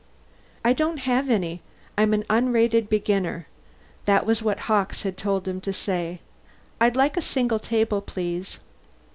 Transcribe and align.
"I 0.65 0.73
don't 0.73 0.97
have 1.05 1.29
any. 1.29 1.61
I'm 1.95 2.11
an 2.15 2.25
unrated 2.27 2.89
beginner." 2.89 3.45
That 4.05 4.25
was 4.25 4.41
what 4.41 4.61
Hawkes 4.61 5.03
had 5.03 5.15
told 5.15 5.47
him 5.47 5.61
to 5.61 5.71
say. 5.71 6.21
"I'd 6.79 6.95
like 6.95 7.17
a 7.17 7.21
single 7.21 7.59
table, 7.59 8.01
please." 8.01 8.57